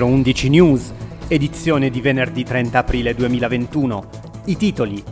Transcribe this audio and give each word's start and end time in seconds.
011 0.00 0.48
News, 0.48 0.92
edizione 1.28 1.90
di 1.90 2.00
venerdì 2.00 2.44
30 2.44 2.78
aprile 2.78 3.14
2021. 3.14 4.04
I 4.46 4.56
titoli. 4.56 5.02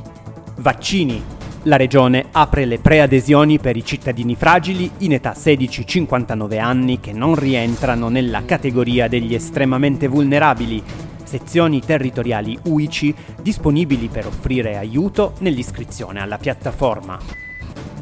Vaccini. 0.56 1.22
La 1.64 1.76
regione 1.76 2.24
apre 2.30 2.64
le 2.64 2.78
preadesioni 2.78 3.58
per 3.58 3.76
i 3.76 3.84
cittadini 3.84 4.34
fragili 4.34 4.90
in 4.98 5.12
età 5.12 5.32
16-59 5.32 6.58
anni 6.58 6.98
che 6.98 7.12
non 7.12 7.34
rientrano 7.34 8.08
nella 8.08 8.46
categoria 8.46 9.06
degli 9.06 9.34
estremamente 9.34 10.08
vulnerabili. 10.08 10.82
Sezioni 11.24 11.80
territoriali 11.80 12.58
UICI 12.64 13.14
disponibili 13.42 14.08
per 14.08 14.28
offrire 14.28 14.78
aiuto 14.78 15.34
nell'iscrizione 15.40 16.22
alla 16.22 16.38
piattaforma. 16.38 17.18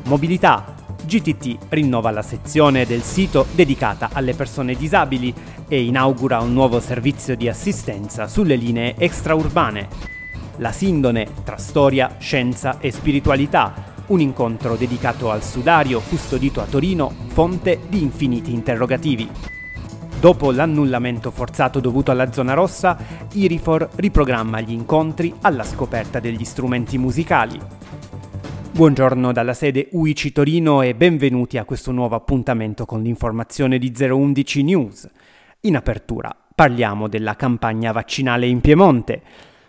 Mobilità. 0.05 0.77
GTT 1.05 1.71
rinnova 1.71 2.11
la 2.11 2.21
sezione 2.21 2.85
del 2.85 3.03
sito 3.03 3.47
dedicata 3.55 4.11
alle 4.13 4.35
persone 4.35 4.75
disabili 4.75 5.33
e 5.69 5.83
inaugura 5.83 6.41
un 6.41 6.53
nuovo 6.53 6.81
servizio 6.81 7.37
di 7.37 7.49
assistenza 7.49 8.27
sulle 8.27 8.57
linee 8.57 8.95
extraurbane. 8.97 9.89
La 10.57 10.73
Sindone 10.73 11.29
tra 11.45 11.57
storia, 11.57 12.17
scienza 12.19 12.81
e 12.81 12.91
spiritualità, 12.91 13.95
un 14.07 14.21
incontro 14.21 14.75
dedicato 14.77 15.31
al 15.31 15.45
sudario 15.45 16.01
custodito 16.01 16.61
a 16.61 16.65
Torino, 16.65 17.13
fonte 17.29 17.81
di 17.89 18.03
infiniti 18.03 18.53
interrogativi. 18.53 19.29
Dopo 20.19 20.51
l'annullamento 20.51 21.31
forzato 21.31 21.79
dovuto 21.79 22.11
alla 22.11 22.33
zona 22.33 22.55
rossa, 22.55 22.97
Irifor 23.35 23.91
riprogramma 23.95 24.61
gli 24.61 24.73
incontri 24.73 25.33
alla 25.43 25.63
scoperta 25.63 26.19
degli 26.19 26.45
strumenti 26.45 26.99
musicali. 26.99 27.61
Buongiorno 28.73 29.33
dalla 29.33 29.55
sede 29.55 29.89
UICI 29.93 30.33
Torino 30.33 30.83
e 30.83 30.95
benvenuti 30.95 31.59
a 31.59 31.65
questo 31.65 31.93
nuovo 31.93 32.15
appuntamento 32.15 32.85
con 32.85 33.03
l'informazione 33.03 33.79
di 33.79 33.93
011 33.93 34.63
News. 34.63 35.09
In 35.63 35.75
apertura 35.75 36.33
parliamo 36.55 37.09
della 37.09 37.35
campagna 37.35 37.91
vaccinale 37.91 38.47
in 38.47 38.61
Piemonte. 38.61 39.23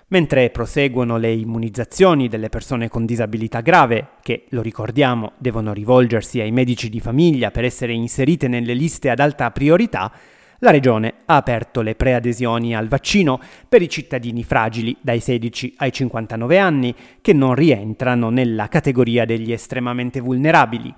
Mentre 0.10 0.52
proseguono 0.52 1.18
le 1.18 1.32
immunizzazioni 1.32 2.28
delle 2.28 2.50
persone 2.50 2.90
con 2.90 3.08
disabilità 3.08 3.62
grave, 3.62 4.10
che, 4.22 4.46
lo 4.50 4.62
ricordiamo, 4.62 5.32
devono 5.40 5.74
rivolgersi 5.74 6.42
ai 6.42 6.52
medici 6.52 6.90
di 6.90 7.00
famiglia 7.00 7.50
per 7.50 7.64
essere 7.64 7.94
inserite 7.94 8.48
nelle 8.48 8.76
liste 8.76 9.10
ad 9.10 9.20
alta 9.20 9.50
priorità, 9.50 10.12
la 10.60 10.70
Regione 10.70 11.22
ha 11.26 11.38
aperto 11.38 11.82
le 11.82 11.96
preadesioni 11.96 12.76
al 12.76 12.88
vaccino 12.88 13.40
per 13.68 13.82
i 13.82 13.90
cittadini 13.90 14.44
fragili 14.44 14.96
dai 15.02 15.20
16 15.20 15.74
ai 15.78 15.92
59 15.92 16.60
anni 16.60 16.94
che 17.20 17.34
non 17.34 17.56
rientrano 17.56 18.30
nella 18.30 18.68
categoria 18.68 19.26
degli 19.26 19.52
estremamente 19.52 20.20
vulnerabili. 20.20 20.94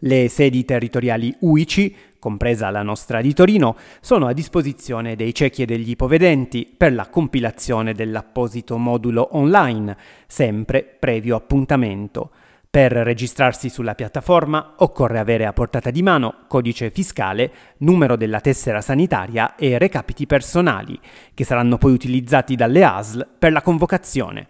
Le 0.00 0.28
sedi 0.28 0.64
territoriali 0.64 1.34
UICI, 1.40 1.96
compresa 2.18 2.70
la 2.70 2.82
nostra 2.82 3.20
di 3.20 3.32
Torino, 3.32 3.76
sono 4.00 4.26
a 4.26 4.32
disposizione 4.32 5.16
dei 5.16 5.34
ciechi 5.34 5.62
e 5.62 5.66
degli 5.66 5.90
ipovedenti 5.90 6.72
per 6.76 6.92
la 6.92 7.08
compilazione 7.08 7.94
dell'apposito 7.94 8.76
modulo 8.78 9.28
online, 9.32 9.96
sempre 10.26 10.82
previo 10.82 11.36
appuntamento. 11.36 12.30
Per 12.68 12.92
registrarsi 12.92 13.70
sulla 13.70 13.94
piattaforma 13.94 14.74
occorre 14.78 15.18
avere 15.18 15.46
a 15.46 15.54
portata 15.54 15.90
di 15.90 16.02
mano 16.02 16.44
codice 16.46 16.90
fiscale, 16.90 17.50
numero 17.78 18.16
della 18.16 18.40
tessera 18.40 18.82
sanitaria 18.82 19.54
e 19.54 19.78
recapiti 19.78 20.26
personali, 20.26 21.00
che 21.32 21.44
saranno 21.44 21.78
poi 21.78 21.92
utilizzati 21.92 22.54
dalle 22.54 22.84
ASL 22.84 23.26
per 23.38 23.52
la 23.52 23.62
convocazione. 23.62 24.48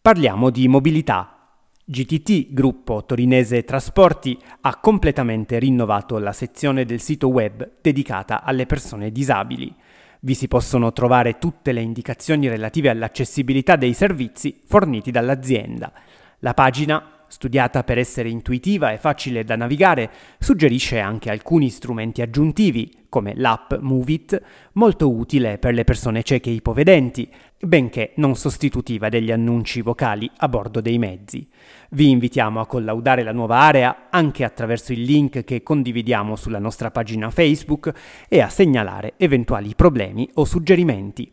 Parliamo 0.00 0.48
di 0.48 0.66
mobilità. 0.66 1.39
GTT, 1.90 2.52
gruppo 2.52 3.04
torinese 3.04 3.64
trasporti, 3.64 4.38
ha 4.60 4.76
completamente 4.76 5.58
rinnovato 5.58 6.18
la 6.18 6.30
sezione 6.30 6.84
del 6.84 7.00
sito 7.00 7.26
web 7.26 7.68
dedicata 7.80 8.44
alle 8.44 8.64
persone 8.64 9.10
disabili. 9.10 9.74
Vi 10.20 10.34
si 10.34 10.46
possono 10.46 10.92
trovare 10.92 11.38
tutte 11.38 11.72
le 11.72 11.80
indicazioni 11.80 12.46
relative 12.46 12.90
all'accessibilità 12.90 13.74
dei 13.74 13.92
servizi 13.92 14.60
forniti 14.64 15.10
dall'azienda. 15.10 15.92
La 16.38 16.54
pagina, 16.54 17.19
studiata 17.30 17.84
per 17.84 17.96
essere 17.96 18.28
intuitiva 18.28 18.90
e 18.90 18.98
facile 18.98 19.44
da 19.44 19.54
navigare, 19.54 20.10
suggerisce 20.38 20.98
anche 20.98 21.30
alcuni 21.30 21.70
strumenti 21.70 22.22
aggiuntivi, 22.22 23.04
come 23.08 23.34
l'app 23.36 23.74
Movit, 23.80 24.42
molto 24.72 25.10
utile 25.10 25.58
per 25.58 25.72
le 25.72 25.84
persone 25.84 26.24
cieche 26.24 26.50
e 26.50 26.54
ipovedenti, 26.54 27.32
benché 27.60 28.12
non 28.16 28.34
sostitutiva 28.34 29.08
degli 29.08 29.30
annunci 29.30 29.80
vocali 29.80 30.28
a 30.38 30.48
bordo 30.48 30.80
dei 30.80 30.98
mezzi. 30.98 31.48
Vi 31.90 32.10
invitiamo 32.10 32.58
a 32.58 32.66
collaudare 32.66 33.22
la 33.22 33.32
nuova 33.32 33.58
area 33.58 34.08
anche 34.10 34.42
attraverso 34.42 34.92
il 34.92 35.02
link 35.02 35.44
che 35.44 35.62
condividiamo 35.62 36.34
sulla 36.34 36.58
nostra 36.58 36.90
pagina 36.90 37.30
Facebook 37.30 37.92
e 38.28 38.40
a 38.40 38.48
segnalare 38.48 39.14
eventuali 39.16 39.74
problemi 39.76 40.28
o 40.34 40.44
suggerimenti. 40.44 41.32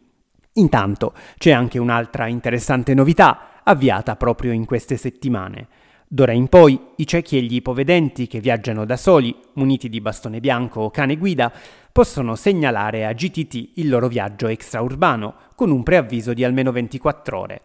Intanto 0.54 1.14
c'è 1.38 1.52
anche 1.52 1.80
un'altra 1.80 2.28
interessante 2.28 2.94
novità 2.94 3.62
avviata 3.64 4.16
proprio 4.16 4.52
in 4.52 4.66
queste 4.66 4.98
settimane. 4.98 5.68
D'ora 6.10 6.32
in 6.32 6.48
poi 6.48 6.80
i 6.96 7.06
ciechi 7.06 7.36
e 7.38 7.42
gli 7.42 7.56
ipovedenti 7.56 8.28
che 8.28 8.40
viaggiano 8.40 8.86
da 8.86 8.96
soli, 8.96 9.36
muniti 9.56 9.90
di 9.90 10.00
bastone 10.00 10.40
bianco 10.40 10.80
o 10.80 10.90
cane 10.90 11.18
guida, 11.18 11.52
possono 11.92 12.36
segnalare 12.36 13.06
a 13.06 13.12
GTT 13.12 13.72
il 13.74 13.90
loro 13.90 14.08
viaggio 14.08 14.48
extraurbano 14.48 15.36
con 15.54 15.70
un 15.70 15.84
preavviso 15.84 16.34
di 16.34 16.46
almeno 16.46 16.72
24 16.72 17.38
ore. 17.38 17.62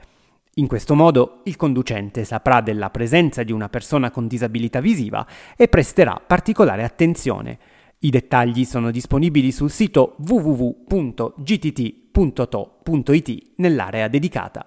In 0.54 0.66
questo 0.66 0.96
modo 0.96 1.42
il 1.44 1.54
conducente 1.54 2.24
saprà 2.24 2.60
della 2.60 2.90
presenza 2.90 3.44
di 3.44 3.52
una 3.52 3.68
persona 3.68 4.10
con 4.10 4.26
disabilità 4.26 4.80
visiva 4.80 5.24
e 5.56 5.68
presterà 5.68 6.20
particolare 6.26 6.82
attenzione. 6.82 7.58
I 8.00 8.10
dettagli 8.10 8.64
sono 8.64 8.90
disponibili 8.90 9.52
sul 9.52 9.70
sito 9.70 10.16
www.gtt.to.it 10.18 11.42
nell'area 13.56 14.08
dedicata. 14.08 14.66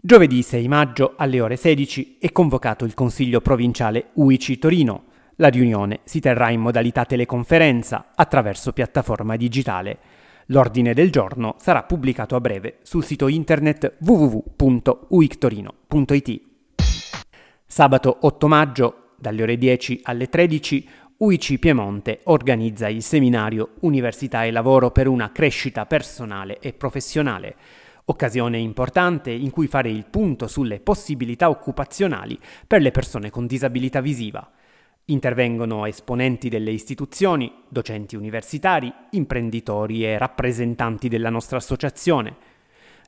Giovedì 0.00 0.42
6 0.42 0.68
maggio 0.68 1.14
alle 1.16 1.40
ore 1.40 1.56
16 1.56 2.18
è 2.20 2.30
convocato 2.30 2.84
il 2.84 2.94
Consiglio 2.94 3.40
provinciale 3.40 4.10
UICI 4.12 4.56
Torino. 4.56 5.06
La 5.38 5.48
riunione 5.48 6.02
si 6.04 6.20
terrà 6.20 6.50
in 6.50 6.60
modalità 6.60 7.04
teleconferenza 7.04 8.12
attraverso 8.14 8.72
piattaforma 8.72 9.34
digitale. 9.34 9.98
L'ordine 10.46 10.94
del 10.94 11.10
giorno 11.10 11.56
sarà 11.58 11.82
pubblicato 11.82 12.36
a 12.36 12.40
breve 12.40 12.76
sul 12.82 13.04
sito 13.04 13.26
internet 13.26 13.96
www.uictorino.it. 13.98 16.40
Sabato 17.66 18.18
8 18.20 18.46
maggio, 18.46 19.14
dalle 19.16 19.42
ore 19.42 19.58
10 19.58 20.02
alle 20.04 20.28
13, 20.28 20.88
UICI 21.16 21.58
Piemonte 21.58 22.20
organizza 22.26 22.88
il 22.88 23.02
seminario 23.02 23.70
Università 23.80 24.44
e 24.44 24.52
lavoro 24.52 24.92
per 24.92 25.08
una 25.08 25.32
crescita 25.32 25.86
personale 25.86 26.60
e 26.60 26.72
professionale 26.72 27.56
occasione 28.10 28.58
importante 28.58 29.30
in 29.30 29.50
cui 29.50 29.66
fare 29.66 29.90
il 29.90 30.06
punto 30.06 30.46
sulle 30.46 30.80
possibilità 30.80 31.50
occupazionali 31.50 32.38
per 32.66 32.80
le 32.82 32.90
persone 32.90 33.30
con 33.30 33.46
disabilità 33.46 34.00
visiva. 34.00 34.50
Intervengono 35.06 35.86
esponenti 35.86 36.50
delle 36.50 36.70
istituzioni, 36.70 37.50
docenti 37.68 38.16
universitari, 38.16 38.92
imprenditori 39.10 40.04
e 40.04 40.18
rappresentanti 40.18 41.08
della 41.08 41.30
nostra 41.30 41.56
associazione. 41.56 42.36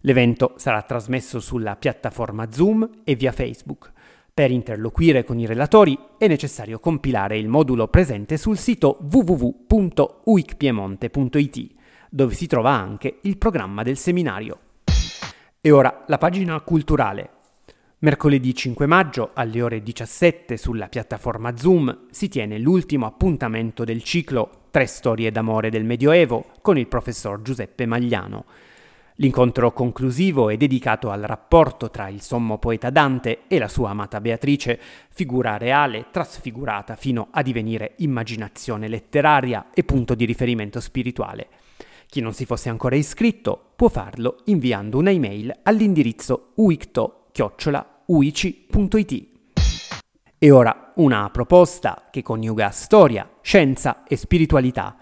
L'evento 0.02 0.54
sarà 0.56 0.80
trasmesso 0.82 1.40
sulla 1.40 1.76
piattaforma 1.76 2.50
Zoom 2.50 2.88
e 3.04 3.14
via 3.16 3.32
Facebook. 3.32 3.92
Per 4.32 4.50
interloquire 4.50 5.24
con 5.24 5.38
i 5.38 5.44
relatori 5.44 5.98
è 6.16 6.26
necessario 6.26 6.78
compilare 6.78 7.36
il 7.36 7.48
modulo 7.48 7.88
presente 7.88 8.38
sul 8.38 8.56
sito 8.56 8.98
www.uicpiemonte.it, 9.10 11.66
dove 12.08 12.34
si 12.34 12.46
trova 12.46 12.70
anche 12.70 13.18
il 13.22 13.36
programma 13.36 13.82
del 13.82 13.98
seminario. 13.98 14.68
E 15.62 15.70
ora 15.72 16.04
la 16.06 16.16
pagina 16.16 16.58
culturale. 16.62 17.28
Mercoledì 17.98 18.54
5 18.54 18.86
maggio 18.86 19.32
alle 19.34 19.60
ore 19.60 19.82
17 19.82 20.56
sulla 20.56 20.88
piattaforma 20.88 21.54
Zoom 21.54 22.06
si 22.10 22.30
tiene 22.30 22.58
l'ultimo 22.58 23.04
appuntamento 23.04 23.84
del 23.84 24.02
ciclo 24.02 24.68
Tre 24.70 24.86
storie 24.86 25.30
d'amore 25.30 25.68
del 25.68 25.84
Medioevo 25.84 26.52
con 26.62 26.78
il 26.78 26.86
professor 26.86 27.42
Giuseppe 27.42 27.84
Magliano. 27.84 28.46
L'incontro 29.16 29.70
conclusivo 29.74 30.48
è 30.48 30.56
dedicato 30.56 31.10
al 31.10 31.20
rapporto 31.20 31.90
tra 31.90 32.08
il 32.08 32.22
sommo 32.22 32.56
poeta 32.56 32.88
Dante 32.88 33.40
e 33.46 33.58
la 33.58 33.68
sua 33.68 33.90
amata 33.90 34.18
Beatrice, 34.18 34.80
figura 35.10 35.58
reale 35.58 36.06
trasfigurata 36.10 36.96
fino 36.96 37.28
a 37.32 37.42
divenire 37.42 37.96
immaginazione 37.98 38.88
letteraria 38.88 39.66
e 39.74 39.84
punto 39.84 40.14
di 40.14 40.24
riferimento 40.24 40.80
spirituale. 40.80 41.48
Chi 42.10 42.20
non 42.20 42.32
si 42.32 42.44
fosse 42.44 42.68
ancora 42.68 42.96
iscritto 42.96 43.70
può 43.76 43.88
farlo 43.88 44.38
inviando 44.46 44.98
una 44.98 45.12
email 45.12 45.60
all'indirizzo 45.62 46.50
uicto-uici.it. 46.56 49.28
E 50.36 50.50
ora 50.50 50.92
una 50.96 51.30
proposta 51.30 52.08
che 52.10 52.22
coniuga 52.22 52.70
storia, 52.70 53.30
scienza 53.42 54.02
e 54.08 54.16
spiritualità. 54.16 54.96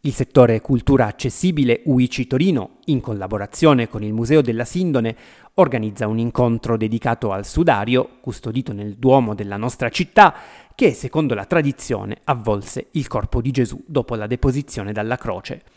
Il 0.00 0.14
settore 0.14 0.62
cultura 0.62 1.04
accessibile 1.04 1.82
UICI 1.84 2.26
Torino, 2.26 2.78
in 2.86 3.02
collaborazione 3.02 3.86
con 3.86 4.02
il 4.02 4.14
Museo 4.14 4.40
della 4.40 4.64
Sindone, 4.64 5.14
organizza 5.56 6.06
un 6.06 6.18
incontro 6.18 6.78
dedicato 6.78 7.30
al 7.30 7.44
sudario, 7.44 8.20
custodito 8.22 8.72
nel 8.72 8.94
Duomo 8.94 9.34
della 9.34 9.58
nostra 9.58 9.90
città, 9.90 10.34
che 10.74 10.94
secondo 10.94 11.34
la 11.34 11.44
tradizione 11.44 12.22
avvolse 12.24 12.86
il 12.92 13.06
corpo 13.06 13.42
di 13.42 13.50
Gesù 13.50 13.84
dopo 13.86 14.14
la 14.14 14.26
deposizione 14.26 14.92
dalla 14.92 15.18
croce. 15.18 15.73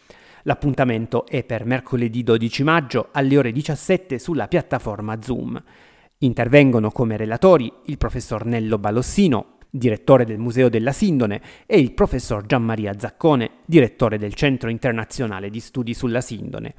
L'appuntamento 0.48 1.26
è 1.26 1.44
per 1.44 1.66
mercoledì 1.66 2.24
12 2.24 2.64
maggio 2.64 3.10
alle 3.12 3.38
ore 3.38 3.52
17 3.52 4.18
sulla 4.18 4.48
piattaforma 4.48 5.22
Zoom. 5.22 5.62
Intervengono 6.20 6.90
come 6.90 7.18
relatori 7.18 7.70
il 7.88 7.98
professor 7.98 8.46
Nello 8.46 8.78
Balossino, 8.78 9.58
direttore 9.70 10.24
del 10.24 10.38
Museo 10.38 10.70
della 10.70 10.94
Sindone, 10.94 11.42
e 11.66 11.78
il 11.78 11.92
professor 11.92 12.46
Gianmaria 12.46 12.98
Zaccone, 12.98 13.58
direttore 13.66 14.18
del 14.18 14.36
Centro 14.36 14.70
Internazionale 14.70 15.50
di 15.50 15.60
Studi 15.60 15.94
sulla 15.94 16.22
Sindone. 16.22 16.76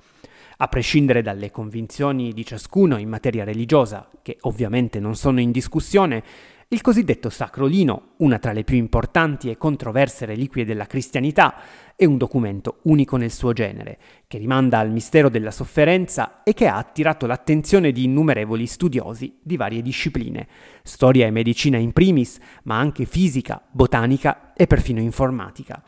A 0.60 0.68
prescindere 0.68 1.20
dalle 1.20 1.50
convinzioni 1.50 2.32
di 2.32 2.46
ciascuno 2.46 2.96
in 2.96 3.10
materia 3.10 3.44
religiosa, 3.44 4.08
che 4.22 4.38
ovviamente 4.40 4.98
non 4.98 5.14
sono 5.14 5.40
in 5.40 5.50
discussione, 5.50 6.24
il 6.70 6.82
cosiddetto 6.82 7.30
Sacro 7.30 7.64
Lino, 7.64 8.10
una 8.18 8.38
tra 8.38 8.52
le 8.52 8.62
più 8.62 8.76
importanti 8.76 9.48
e 9.48 9.56
controverse 9.56 10.26
reliquie 10.26 10.66
della 10.66 10.84
cristianità, 10.84 11.54
è 11.96 12.04
un 12.04 12.18
documento 12.18 12.80
unico 12.82 13.16
nel 13.16 13.30
suo 13.30 13.54
genere, 13.54 13.98
che 14.26 14.36
rimanda 14.36 14.78
al 14.78 14.90
mistero 14.90 15.30
della 15.30 15.50
sofferenza 15.50 16.42
e 16.42 16.52
che 16.52 16.66
ha 16.66 16.76
attirato 16.76 17.24
l'attenzione 17.24 17.90
di 17.90 18.04
innumerevoli 18.04 18.66
studiosi 18.66 19.38
di 19.42 19.56
varie 19.56 19.80
discipline, 19.80 20.46
storia 20.82 21.26
e 21.26 21.30
medicina 21.30 21.78
in 21.78 21.92
primis, 21.92 22.38
ma 22.64 22.78
anche 22.78 23.06
fisica, 23.06 23.62
botanica 23.70 24.52
e 24.52 24.66
perfino 24.66 25.00
informatica. 25.00 25.82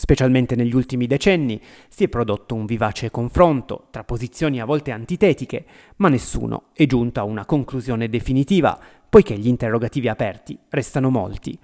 Specialmente 0.00 0.54
negli 0.54 0.76
ultimi 0.76 1.08
decenni 1.08 1.60
si 1.88 2.04
è 2.04 2.08
prodotto 2.08 2.54
un 2.54 2.66
vivace 2.66 3.10
confronto 3.10 3.88
tra 3.90 4.04
posizioni 4.04 4.60
a 4.60 4.64
volte 4.64 4.92
antitetiche, 4.92 5.64
ma 5.96 6.08
nessuno 6.08 6.66
è 6.72 6.86
giunto 6.86 7.18
a 7.18 7.24
una 7.24 7.44
conclusione 7.44 8.08
definitiva, 8.08 8.78
poiché 9.08 9.36
gli 9.36 9.48
interrogativi 9.48 10.06
aperti 10.06 10.56
restano 10.68 11.10
molti. 11.10 11.58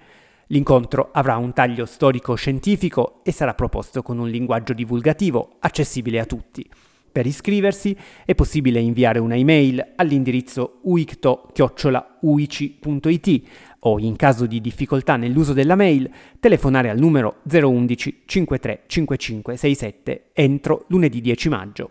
L'incontro 0.47 1.11
avrà 1.13 1.37
un 1.37 1.53
taglio 1.53 1.85
storico-scientifico 1.85 3.21
e 3.23 3.31
sarà 3.31 3.53
proposto 3.53 4.01
con 4.01 4.19
un 4.19 4.27
linguaggio 4.27 4.73
divulgativo 4.73 5.55
accessibile 5.59 6.19
a 6.19 6.25
tutti. 6.25 6.69
Per 7.15 7.25
iscriversi 7.25 7.95
è 8.25 8.35
possibile 8.35 8.81
inviare 8.81 9.19
una 9.19 9.37
email 9.37 9.93
all'indirizzo 9.95 10.79
uicto-uici.it 10.81 13.41
o, 13.87 13.99
in 13.99 14.15
caso 14.15 14.45
di 14.45 14.61
difficoltà 14.61 15.15
nell'uso 15.15 15.53
della 15.53 15.75
mail, 15.75 16.09
telefonare 16.39 16.89
al 16.89 16.99
numero 16.99 17.37
011 17.49 18.23
53 18.25 18.83
55 18.87 19.57
67 19.57 20.29
entro 20.33 20.85
lunedì 20.87 21.21
10 21.21 21.49
maggio. 21.49 21.89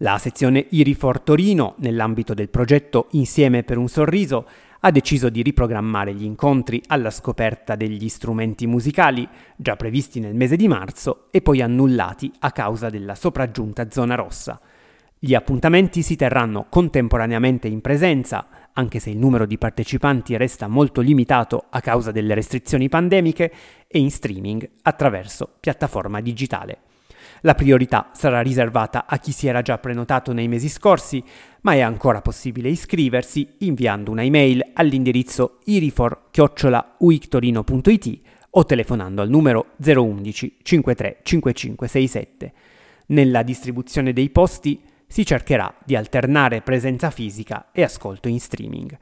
La 0.00 0.18
sezione 0.18 0.66
Irifor 0.70 1.20
Torino, 1.20 1.74
nell'ambito 1.78 2.34
del 2.34 2.50
progetto 2.50 3.08
Insieme 3.12 3.62
per 3.62 3.78
un 3.78 3.88
sorriso, 3.88 4.46
ha 4.80 4.90
deciso 4.90 5.30
di 5.30 5.42
riprogrammare 5.42 6.14
gli 6.14 6.22
incontri 6.22 6.82
alla 6.88 7.10
scoperta 7.10 7.74
degli 7.74 8.08
strumenti 8.08 8.66
musicali 8.66 9.26
già 9.56 9.74
previsti 9.74 10.20
nel 10.20 10.34
mese 10.34 10.56
di 10.56 10.68
marzo 10.68 11.28
e 11.30 11.40
poi 11.40 11.62
annullati 11.62 12.30
a 12.40 12.52
causa 12.52 12.90
della 12.90 13.14
sopraggiunta 13.14 13.90
zona 13.90 14.14
rossa. 14.14 14.60
Gli 15.18 15.34
appuntamenti 15.34 16.02
si 16.02 16.14
terranno 16.14 16.66
contemporaneamente 16.68 17.66
in 17.66 17.80
presenza, 17.80 18.46
anche 18.78 18.98
se 18.98 19.10
il 19.10 19.16
numero 19.16 19.46
di 19.46 19.58
partecipanti 19.58 20.36
resta 20.36 20.68
molto 20.68 21.00
limitato 21.00 21.64
a 21.70 21.80
causa 21.80 22.12
delle 22.12 22.34
restrizioni 22.34 22.88
pandemiche, 22.88 23.52
e 23.88 23.98
in 23.98 24.10
streaming 24.10 24.68
attraverso 24.82 25.50
piattaforma 25.58 26.20
digitale. 26.20 26.80
La 27.40 27.54
priorità 27.54 28.10
sarà 28.12 28.40
riservata 28.40 29.06
a 29.06 29.18
chi 29.18 29.32
si 29.32 29.46
era 29.46 29.62
già 29.62 29.78
prenotato 29.78 30.32
nei 30.32 30.48
mesi 30.48 30.68
scorsi, 30.68 31.22
ma 31.62 31.74
è 31.74 31.80
ancora 31.80 32.20
possibile 32.20 32.68
iscriversi 32.68 33.54
inviando 33.58 34.10
una 34.10 34.24
email 34.24 34.72
all'indirizzo 34.74 35.60
irifor-uictorino.it 35.64 38.20
o 38.50 38.64
telefonando 38.64 39.22
al 39.22 39.28
numero 39.28 39.72
011 39.82 40.58
53 40.62 41.18
55 41.22 41.88
67. 41.88 42.52
Nella 43.08 43.42
distribuzione 43.42 44.12
dei 44.12 44.30
posti 44.30 44.80
si 45.06 45.24
cercherà 45.24 45.74
di 45.84 45.96
alternare 45.96 46.62
presenza 46.62 47.10
fisica 47.10 47.68
e 47.72 47.82
ascolto 47.82 48.28
in 48.28 48.40
streaming. 48.40 48.96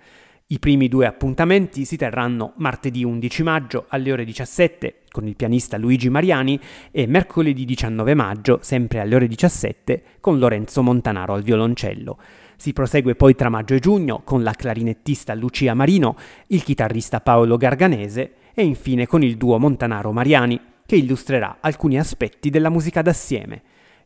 I 0.49 0.59
primi 0.59 0.89
due 0.89 1.07
appuntamenti 1.07 1.85
si 1.87 1.97
terranno 1.97 2.53
martedì 2.57 3.03
11 3.03 3.43
maggio 3.43 3.87
alle 3.89 4.13
ore 4.13 4.25
17 4.25 5.05
con 5.11 5.27
il 5.27 5.37
pianista 5.37 5.79
Luigi 5.79 6.11
Mariani 6.11 6.61
e 6.91 7.07
mercoledì 7.07 7.65
19 7.65 8.15
maggio, 8.15 8.59
sempre 8.61 8.99
alle 8.99 9.15
ore 9.15 9.29
17, 9.29 10.03
con 10.21 10.39
Lorenzo 10.39 10.83
Montanaro 10.83 11.35
al 11.35 11.43
violoncello. 11.43 12.19
Si 12.57 12.73
prosegue 12.73 13.15
poi 13.15 13.35
tra 13.37 13.49
maggio 13.49 13.75
e 13.75 13.79
giugno 13.79 14.23
con 14.25 14.43
la 14.43 14.53
clarinettista 14.53 15.33
Lucia 15.35 15.73
Marino, 15.73 16.17
il 16.49 16.63
chitarrista 16.63 17.21
Paolo 17.21 17.57
Garganese 17.57 18.33
e 18.55 18.65
infine 18.65 19.07
con 19.07 19.23
il 19.23 19.37
duo 19.37 19.59
Montanaro 19.59 20.13
Mariani, 20.13 20.61
che 20.85 20.97
illustrerà 20.97 21.59
alcuni 21.61 21.99
aspetti 21.99 22.51
della 22.51 22.69
musica 22.69 23.01
d'assieme. 23.01 23.63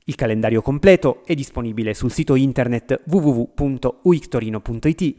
Il 0.08 0.14
calendario 0.14 0.62
completo 0.62 1.20
è 1.26 1.34
disponibile 1.34 1.92
sul 1.92 2.10
sito 2.10 2.34
internet 2.34 3.02
www.uictorino.it. 3.08 5.16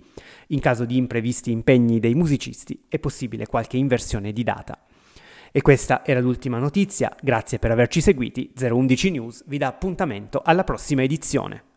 In 0.48 0.60
caso 0.60 0.86
di 0.86 0.98
imprevisti 0.98 1.52
impegni 1.52 2.00
dei 2.00 2.16
musicisti 2.16 2.86
è 2.90 2.98
possibile 2.98 3.46
qualche 3.46 3.78
inversione 3.78 4.34
di 4.34 4.42
data. 4.42 4.88
E 5.52 5.62
questa 5.62 6.04
era 6.04 6.20
l'ultima 6.20 6.58
notizia, 6.58 7.16
grazie 7.22 7.60
per 7.60 7.70
averci 7.70 8.02
seguiti, 8.02 8.52
011 8.60 9.12
News 9.12 9.44
vi 9.46 9.60
dà 9.60 9.68
appuntamento 9.68 10.42
alla 10.44 10.64
prossima 10.64 11.04
edizione. 11.04 11.69